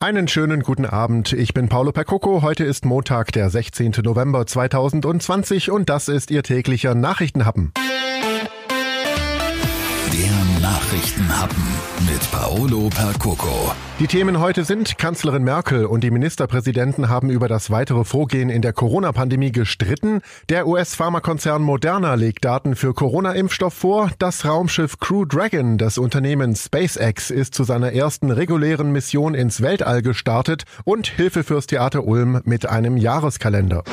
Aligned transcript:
Einen 0.00 0.28
schönen 0.28 0.62
guten 0.62 0.86
Abend. 0.86 1.32
Ich 1.32 1.54
bin 1.54 1.68
Paolo 1.68 1.90
Percoco. 1.90 2.40
Heute 2.40 2.62
ist 2.62 2.84
Montag, 2.84 3.32
der 3.32 3.50
16. 3.50 3.94
November 4.04 4.46
2020 4.46 5.72
und 5.72 5.88
das 5.88 6.06
ist 6.06 6.30
Ihr 6.30 6.44
täglicher 6.44 6.94
Nachrichtenhappen. 6.94 7.72
Der 10.12 10.47
Nachrichtenhappen 10.88 11.62
mit 12.10 12.30
Paolo 12.30 12.88
Percoco. 12.88 13.72
Die 14.00 14.06
Themen 14.06 14.40
heute 14.40 14.64
sind, 14.64 14.96
Kanzlerin 14.96 15.42
Merkel 15.42 15.84
und 15.84 16.02
die 16.02 16.10
Ministerpräsidenten 16.10 17.10
haben 17.10 17.28
über 17.28 17.46
das 17.46 17.70
weitere 17.70 18.04
Vorgehen 18.04 18.48
in 18.48 18.62
der 18.62 18.72
Corona-Pandemie 18.72 19.52
gestritten. 19.52 20.22
Der 20.48 20.66
US-Pharmakonzern 20.66 21.60
Moderna 21.60 22.14
legt 22.14 22.46
Daten 22.46 22.74
für 22.74 22.94
Corona-Impfstoff 22.94 23.74
vor. 23.74 24.10
Das 24.18 24.46
Raumschiff 24.46 24.98
Crew 24.98 25.26
Dragon 25.26 25.76
des 25.76 25.98
Unternehmens 25.98 26.64
SpaceX 26.64 27.30
ist 27.30 27.54
zu 27.54 27.64
seiner 27.64 27.92
ersten 27.92 28.30
regulären 28.30 28.90
Mission 28.90 29.34
ins 29.34 29.60
Weltall 29.60 30.00
gestartet 30.00 30.62
und 30.84 31.06
Hilfe 31.06 31.44
fürs 31.44 31.66
Theater 31.66 32.04
Ulm 32.04 32.40
mit 32.44 32.64
einem 32.64 32.96
Jahreskalender. 32.96 33.84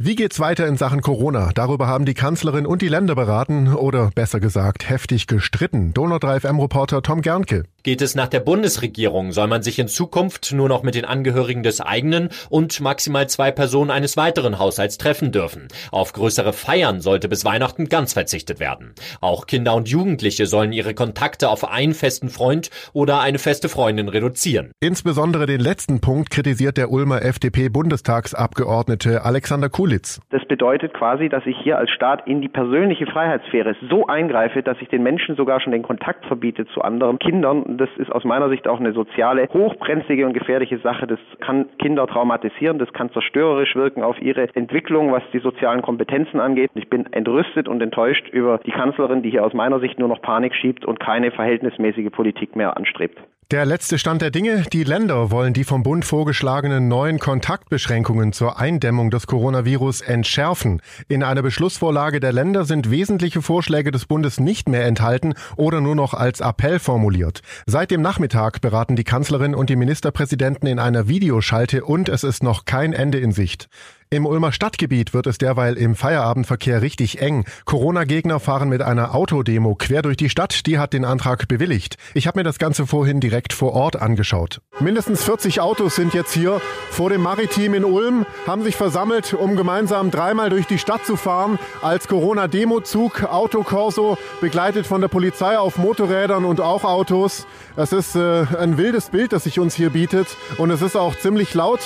Wie 0.00 0.14
geht's 0.14 0.38
weiter 0.38 0.68
in 0.68 0.76
Sachen 0.76 1.02
Corona? 1.02 1.50
Darüber 1.52 1.88
haben 1.88 2.04
die 2.04 2.14
Kanzlerin 2.14 2.66
und 2.66 2.82
die 2.82 2.88
Länder 2.88 3.16
beraten 3.16 3.74
oder 3.74 4.12
besser 4.14 4.38
gesagt 4.38 4.88
heftig 4.88 5.26
gestritten. 5.26 5.92
Donau 5.92 6.20
3 6.20 6.38
FM-Reporter 6.38 7.02
Tom 7.02 7.20
Gernke. 7.20 7.64
Geht 7.88 8.02
es 8.02 8.14
nach 8.14 8.28
der 8.28 8.40
Bundesregierung, 8.40 9.32
soll 9.32 9.46
man 9.46 9.62
sich 9.62 9.78
in 9.78 9.88
Zukunft 9.88 10.52
nur 10.52 10.68
noch 10.68 10.82
mit 10.82 10.94
den 10.94 11.06
Angehörigen 11.06 11.62
des 11.62 11.80
eigenen 11.80 12.28
und 12.50 12.82
maximal 12.82 13.26
zwei 13.30 13.50
Personen 13.50 13.90
eines 13.90 14.18
weiteren 14.18 14.58
Haushalts 14.58 14.98
treffen 14.98 15.32
dürfen. 15.32 15.68
Auf 15.90 16.12
größere 16.12 16.52
Feiern 16.52 17.00
sollte 17.00 17.30
bis 17.30 17.46
Weihnachten 17.46 17.88
ganz 17.88 18.12
verzichtet 18.12 18.60
werden. 18.60 18.92
Auch 19.22 19.46
Kinder 19.46 19.74
und 19.74 19.88
Jugendliche 19.88 20.44
sollen 20.44 20.72
ihre 20.72 20.92
Kontakte 20.92 21.48
auf 21.48 21.66
einen 21.66 21.94
festen 21.94 22.28
Freund 22.28 22.68
oder 22.92 23.20
eine 23.20 23.38
feste 23.38 23.70
Freundin 23.70 24.10
reduzieren. 24.10 24.72
Insbesondere 24.80 25.46
den 25.46 25.60
letzten 25.60 26.02
Punkt 26.02 26.28
kritisiert 26.28 26.76
der 26.76 26.90
Ulmer 26.90 27.22
FDP-Bundestagsabgeordnete 27.22 29.24
Alexander 29.24 29.70
Kulitz. 29.70 30.20
Das 30.28 30.44
bedeutet 30.44 30.92
quasi, 30.92 31.30
dass 31.30 31.46
ich 31.46 31.56
hier 31.62 31.78
als 31.78 31.90
Staat 31.92 32.26
in 32.26 32.42
die 32.42 32.48
persönliche 32.48 33.06
Freiheitssphäre 33.06 33.76
so 33.88 34.06
eingreife, 34.08 34.62
dass 34.62 34.76
ich 34.82 34.88
den 34.88 35.02
Menschen 35.02 35.36
sogar 35.36 35.62
schon 35.62 35.72
den 35.72 35.82
Kontakt 35.82 36.26
verbiete 36.26 36.66
zu 36.74 36.82
anderen 36.82 37.18
Kindern. 37.18 37.77
Das 37.78 37.88
ist 37.96 38.10
aus 38.10 38.24
meiner 38.24 38.48
Sicht 38.48 38.66
auch 38.66 38.80
eine 38.80 38.92
soziale, 38.92 39.48
hochbrenzlige 39.52 40.26
und 40.26 40.32
gefährliche 40.32 40.78
Sache. 40.78 41.06
Das 41.06 41.20
kann 41.40 41.66
Kinder 41.78 42.06
traumatisieren, 42.06 42.78
das 42.78 42.92
kann 42.92 43.10
zerstörerisch 43.12 43.76
wirken 43.76 44.02
auf 44.02 44.20
ihre 44.20 44.54
Entwicklung, 44.54 45.12
was 45.12 45.22
die 45.32 45.38
sozialen 45.38 45.80
Kompetenzen 45.82 46.40
angeht. 46.40 46.70
Ich 46.74 46.90
bin 46.90 47.10
entrüstet 47.12 47.68
und 47.68 47.80
enttäuscht 47.80 48.28
über 48.28 48.58
die 48.66 48.72
Kanzlerin, 48.72 49.22
die 49.22 49.30
hier 49.30 49.44
aus 49.44 49.54
meiner 49.54 49.78
Sicht 49.80 49.98
nur 49.98 50.08
noch 50.08 50.20
Panik 50.20 50.54
schiebt 50.54 50.84
und 50.84 50.98
keine 50.98 51.30
verhältnismäßige 51.30 52.10
Politik 52.10 52.56
mehr 52.56 52.76
anstrebt. 52.76 53.18
Der 53.50 53.64
letzte 53.64 53.98
Stand 53.98 54.20
der 54.20 54.30
Dinge. 54.30 54.64
Die 54.74 54.84
Länder 54.84 55.30
wollen 55.30 55.54
die 55.54 55.64
vom 55.64 55.82
Bund 55.82 56.04
vorgeschlagenen 56.04 56.86
neuen 56.86 57.18
Kontaktbeschränkungen 57.18 58.34
zur 58.34 58.58
Eindämmung 58.58 59.10
des 59.10 59.26
Coronavirus 59.26 60.02
entschärfen. 60.02 60.82
In 61.08 61.22
einer 61.22 61.40
Beschlussvorlage 61.40 62.20
der 62.20 62.34
Länder 62.34 62.66
sind 62.66 62.90
wesentliche 62.90 63.40
Vorschläge 63.40 63.90
des 63.90 64.04
Bundes 64.04 64.38
nicht 64.38 64.68
mehr 64.68 64.84
enthalten 64.84 65.32
oder 65.56 65.80
nur 65.80 65.94
noch 65.94 66.12
als 66.12 66.40
Appell 66.40 66.78
formuliert. 66.78 67.40
Seit 67.64 67.90
dem 67.90 68.02
Nachmittag 68.02 68.60
beraten 68.60 68.96
die 68.96 69.04
Kanzlerin 69.04 69.54
und 69.54 69.70
die 69.70 69.76
Ministerpräsidenten 69.76 70.66
in 70.66 70.78
einer 70.78 71.08
Videoschalte 71.08 71.86
und 71.86 72.10
es 72.10 72.24
ist 72.24 72.42
noch 72.42 72.66
kein 72.66 72.92
Ende 72.92 73.16
in 73.16 73.32
Sicht. 73.32 73.70
Im 74.10 74.24
Ulmer 74.24 74.52
Stadtgebiet 74.52 75.12
wird 75.12 75.26
es 75.26 75.36
derweil 75.36 75.76
im 75.76 75.94
Feierabendverkehr 75.94 76.80
richtig 76.80 77.20
eng. 77.20 77.44
Corona-Gegner 77.66 78.40
fahren 78.40 78.70
mit 78.70 78.80
einer 78.80 79.14
Autodemo 79.14 79.74
quer 79.74 80.00
durch 80.00 80.16
die 80.16 80.30
Stadt. 80.30 80.64
Die 80.66 80.78
hat 80.78 80.94
den 80.94 81.04
Antrag 81.04 81.46
bewilligt. 81.46 81.96
Ich 82.14 82.26
habe 82.26 82.38
mir 82.38 82.42
das 82.42 82.58
Ganze 82.58 82.86
vorhin 82.86 83.20
direkt 83.20 83.52
vor 83.52 83.74
Ort 83.74 83.96
angeschaut. 83.96 84.62
Mindestens 84.80 85.22
40 85.24 85.60
Autos 85.60 85.96
sind 85.96 86.14
jetzt 86.14 86.32
hier 86.32 86.62
vor 86.90 87.10
dem 87.10 87.20
Maritim 87.20 87.74
in 87.74 87.84
Ulm, 87.84 88.24
haben 88.46 88.64
sich 88.64 88.76
versammelt, 88.76 89.34
um 89.34 89.56
gemeinsam 89.56 90.10
dreimal 90.10 90.48
durch 90.48 90.66
die 90.66 90.78
Stadt 90.78 91.04
zu 91.04 91.16
fahren. 91.16 91.58
Als 91.82 92.08
Corona-Demo-Zug, 92.08 93.24
Autokorso, 93.24 94.16
begleitet 94.40 94.86
von 94.86 95.02
der 95.02 95.08
Polizei 95.08 95.58
auf 95.58 95.76
Motorrädern 95.76 96.46
und 96.46 96.62
auch 96.62 96.84
Autos. 96.84 97.46
Es 97.76 97.92
ist 97.92 98.16
äh, 98.16 98.46
ein 98.58 98.78
wildes 98.78 99.10
Bild, 99.10 99.34
das 99.34 99.44
sich 99.44 99.60
uns 99.60 99.74
hier 99.74 99.90
bietet. 99.90 100.28
Und 100.56 100.70
es 100.70 100.80
ist 100.80 100.96
auch 100.96 101.14
ziemlich 101.14 101.52
laut. 101.52 101.80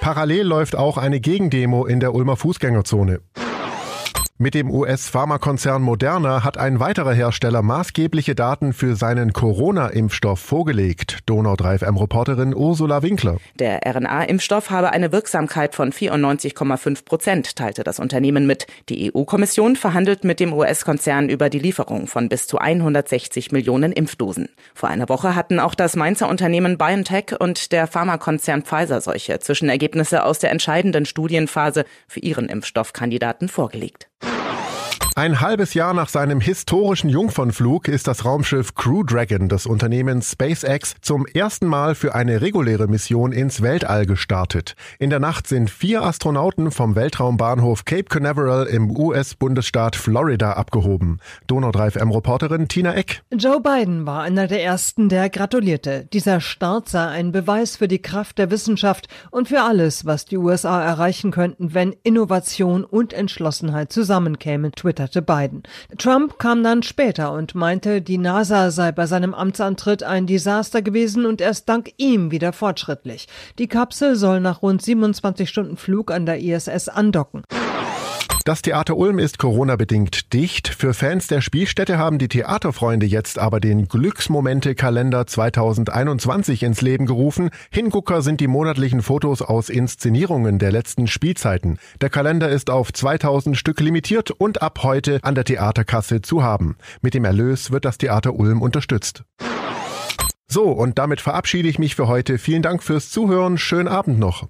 Parallel 0.00 0.46
läuft 0.46 0.76
auch 0.76 0.96
eine 0.96 1.20
Gegendemo 1.20 1.84
in 1.84 2.00
der 2.00 2.14
Ulmer 2.14 2.36
Fußgängerzone. 2.36 3.20
Mit 4.40 4.54
dem 4.54 4.70
US-Pharmakonzern 4.70 5.82
Moderna 5.82 6.44
hat 6.44 6.58
ein 6.58 6.78
weiterer 6.78 7.12
Hersteller 7.12 7.60
maßgebliche 7.60 8.36
Daten 8.36 8.72
für 8.72 8.94
seinen 8.94 9.32
Corona-Impfstoff 9.32 10.38
vorgelegt. 10.38 11.18
Donau 11.26 11.56
3 11.56 11.78
FM-Reporterin 11.78 12.54
Ursula 12.54 13.02
Winkler. 13.02 13.38
Der 13.58 13.80
RNA-Impfstoff 13.84 14.70
habe 14.70 14.92
eine 14.92 15.10
Wirksamkeit 15.10 15.74
von 15.74 15.92
94,5 15.92 17.04
Prozent, 17.04 17.56
teilte 17.56 17.82
das 17.82 17.98
Unternehmen 17.98 18.46
mit. 18.46 18.68
Die 18.88 19.12
EU-Kommission 19.12 19.74
verhandelt 19.74 20.22
mit 20.22 20.38
dem 20.38 20.52
US-Konzern 20.52 21.28
über 21.28 21.50
die 21.50 21.58
Lieferung 21.58 22.06
von 22.06 22.28
bis 22.28 22.46
zu 22.46 22.58
160 22.58 23.50
Millionen 23.50 23.90
Impfdosen. 23.90 24.50
Vor 24.72 24.88
einer 24.88 25.08
Woche 25.08 25.34
hatten 25.34 25.58
auch 25.58 25.74
das 25.74 25.96
Mainzer 25.96 26.28
Unternehmen 26.28 26.78
BioNTech 26.78 27.40
und 27.40 27.72
der 27.72 27.88
Pharmakonzern 27.88 28.62
Pfizer 28.62 29.00
solche 29.00 29.40
Zwischenergebnisse 29.40 30.22
aus 30.22 30.38
der 30.38 30.52
entscheidenden 30.52 31.06
Studienphase 31.06 31.84
für 32.06 32.20
ihren 32.20 32.48
Impfstoffkandidaten 32.48 33.48
vorgelegt. 33.48 34.08
Ein 35.18 35.40
halbes 35.40 35.74
Jahr 35.74 35.94
nach 35.94 36.08
seinem 36.08 36.40
historischen 36.40 37.10
Jungfernflug 37.10 37.88
ist 37.88 38.06
das 38.06 38.24
Raumschiff 38.24 38.76
Crew 38.76 39.02
Dragon 39.02 39.48
des 39.48 39.66
Unternehmens 39.66 40.30
SpaceX 40.30 40.94
zum 41.00 41.26
ersten 41.26 41.66
Mal 41.66 41.96
für 41.96 42.14
eine 42.14 42.40
reguläre 42.40 42.86
Mission 42.86 43.32
ins 43.32 43.60
Weltall 43.60 44.06
gestartet. 44.06 44.76
In 45.00 45.10
der 45.10 45.18
Nacht 45.18 45.48
sind 45.48 45.70
vier 45.70 46.04
Astronauten 46.04 46.70
vom 46.70 46.94
Weltraumbahnhof 46.94 47.84
Cape 47.84 48.04
Canaveral 48.04 48.66
im 48.66 48.96
US-Bundesstaat 48.96 49.96
Florida 49.96 50.52
abgehoben. 50.52 51.18
Donau 51.48 51.72
3 51.72 51.90
FM-Reporterin 51.90 52.68
Tina 52.68 52.94
Eck. 52.94 53.22
Joe 53.36 53.60
Biden 53.60 54.06
war 54.06 54.22
einer 54.22 54.46
der 54.46 54.62
ersten, 54.62 55.08
der 55.08 55.30
gratulierte. 55.30 56.06
Dieser 56.12 56.40
Start 56.40 56.88
sei 56.88 57.04
ein 57.04 57.32
Beweis 57.32 57.74
für 57.74 57.88
die 57.88 58.00
Kraft 58.00 58.38
der 58.38 58.52
Wissenschaft 58.52 59.08
und 59.32 59.48
für 59.48 59.62
alles, 59.62 60.06
was 60.06 60.26
die 60.26 60.36
USA 60.36 60.80
erreichen 60.80 61.32
könnten, 61.32 61.74
wenn 61.74 61.92
Innovation 62.04 62.84
und 62.84 63.12
Entschlossenheit 63.12 63.92
zusammenkämen, 63.92 64.70
Twitter 64.70 65.07
erklärte 65.08 65.22
Biden. 65.22 65.62
Trump 65.96 66.38
kam 66.38 66.62
dann 66.62 66.82
später 66.82 67.32
und 67.32 67.54
meinte, 67.54 68.02
die 68.02 68.18
NASA 68.18 68.70
sei 68.70 68.92
bei 68.92 69.06
seinem 69.06 69.34
Amtsantritt 69.34 70.02
ein 70.02 70.26
Desaster 70.26 70.82
gewesen 70.82 71.26
und 71.26 71.40
erst 71.40 71.68
dank 71.68 71.92
ihm 71.96 72.30
wieder 72.30 72.52
fortschrittlich. 72.52 73.28
Die 73.58 73.68
Kapsel 73.68 74.16
soll 74.16 74.40
nach 74.40 74.62
rund 74.62 74.82
27 74.82 75.48
Stunden 75.48 75.76
Flug 75.76 76.10
an 76.10 76.26
der 76.26 76.40
ISS 76.40 76.88
andocken. 76.88 77.42
Das 78.48 78.62
Theater 78.62 78.96
Ulm 78.96 79.18
ist 79.18 79.38
Corona-bedingt 79.38 80.32
dicht. 80.32 80.68
Für 80.68 80.94
Fans 80.94 81.26
der 81.26 81.42
Spielstätte 81.42 81.98
haben 81.98 82.16
die 82.16 82.28
Theaterfreunde 82.28 83.04
jetzt 83.04 83.38
aber 83.38 83.60
den 83.60 83.88
Glücksmomente-Kalender 83.88 85.26
2021 85.26 86.62
ins 86.62 86.80
Leben 86.80 87.04
gerufen. 87.04 87.50
Hingucker 87.70 88.22
sind 88.22 88.40
die 88.40 88.46
monatlichen 88.46 89.02
Fotos 89.02 89.42
aus 89.42 89.68
Inszenierungen 89.68 90.58
der 90.58 90.72
letzten 90.72 91.08
Spielzeiten. 91.08 91.78
Der 92.00 92.08
Kalender 92.08 92.48
ist 92.48 92.70
auf 92.70 92.90
2000 92.90 93.54
Stück 93.54 93.80
limitiert 93.80 94.30
und 94.30 94.62
ab 94.62 94.78
heute 94.82 95.18
an 95.20 95.34
der 95.34 95.44
Theaterkasse 95.44 96.22
zu 96.22 96.42
haben. 96.42 96.78
Mit 97.02 97.12
dem 97.12 97.26
Erlös 97.26 97.70
wird 97.70 97.84
das 97.84 97.98
Theater 97.98 98.34
Ulm 98.34 98.62
unterstützt. 98.62 99.24
So, 100.50 100.70
und 100.70 100.98
damit 100.98 101.20
verabschiede 101.20 101.68
ich 101.68 101.78
mich 101.78 101.94
für 101.94 102.08
heute. 102.08 102.38
Vielen 102.38 102.62
Dank 102.62 102.82
fürs 102.82 103.10
Zuhören. 103.10 103.58
Schönen 103.58 103.88
Abend 103.88 104.18
noch. 104.18 104.46